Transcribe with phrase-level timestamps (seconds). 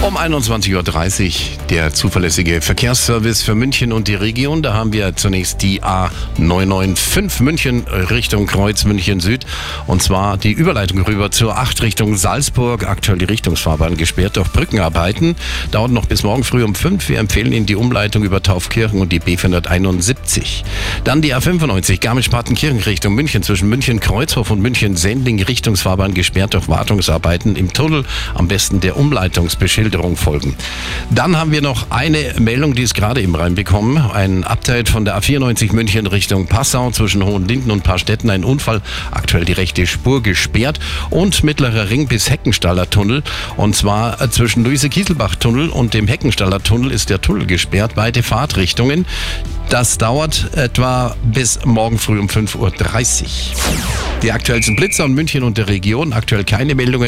[0.00, 4.62] Um 21.30 Uhr der zuverlässige Verkehrsservice für München und die Region.
[4.62, 9.44] Da haben wir zunächst die A995 München Richtung Kreuz München Süd.
[9.88, 12.86] Und zwar die Überleitung rüber zur 8 Richtung Salzburg.
[12.86, 15.34] Aktuell die Richtungsfahrbahn gesperrt durch Brückenarbeiten.
[15.72, 17.08] Dauert noch bis morgen früh um 5.
[17.08, 20.62] Wir empfehlen Ihnen die Umleitung über Taufkirchen und die B471.
[21.02, 25.42] Dann die A95 Garmisch-Partenkirchen Richtung München zwischen München Kreuzhof und München Sendling.
[25.42, 28.04] Richtungsfahrbahn gesperrt durch Wartungsarbeiten im Tunnel.
[28.34, 30.54] Am besten der Umleitungsbeschilderung folgen.
[31.10, 33.98] Dann haben wir noch eine Meldung, die ist gerade eben reinbekommen.
[34.10, 38.30] Ein Update von der A94 München Richtung Passau zwischen Hohenlinden und Paarstetten.
[38.30, 40.78] Ein Unfall, aktuell die rechte Spur gesperrt
[41.10, 43.22] und mittlerer Ring bis Heckenstaller Tunnel.
[43.56, 47.92] Und zwar äh, zwischen Luise-Kieselbach-Tunnel und dem Heckenstaller Tunnel ist der Tunnel gesperrt.
[47.94, 49.06] Beide Fahrtrichtungen.
[49.68, 52.72] Das dauert etwa bis morgen früh um 5.30 Uhr.
[54.22, 56.14] Die aktuellsten Blitzer in München und der Region.
[56.14, 57.06] Aktuell keine Meldungen.